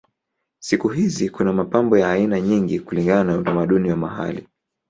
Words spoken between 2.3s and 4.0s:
nyingi kulingana na utamaduni wa